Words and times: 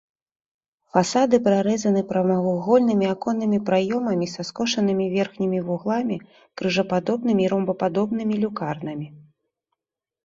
Фасады 0.93 1.39
прарэзаны 1.47 2.01
прамавугольнымі 2.11 3.05
аконнымі 3.13 3.59
праёмамі 3.69 4.27
са 4.33 4.47
скошанымі 4.49 5.05
верхнімі 5.15 5.59
вугламі, 5.71 6.17
крыжападобнымі 6.63 7.41
і 7.49 7.53
ромбападобнымі 7.53 8.35
люкарнамі. 8.47 9.07